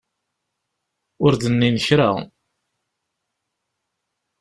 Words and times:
Ur 1.23 1.31
d-nnin 1.35 1.77
kra. 1.85 2.09